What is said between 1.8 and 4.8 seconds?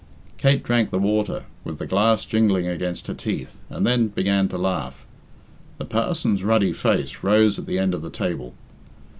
glass jingling against her teeth, and then began to